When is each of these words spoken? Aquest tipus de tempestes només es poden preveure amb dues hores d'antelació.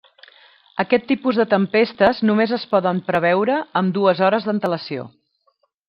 Aquest 0.83 1.05
tipus 1.11 1.39
de 1.41 1.45
tempestes 1.51 2.23
només 2.31 2.55
es 2.59 2.65
poden 2.73 3.05
preveure 3.13 3.61
amb 3.83 3.97
dues 4.01 4.27
hores 4.31 4.49
d'antelació. 4.51 5.11